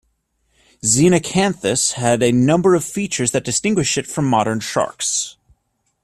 [0.83, 5.37] "Xenacanthus" had a number of features that distinguished it from modern sharks.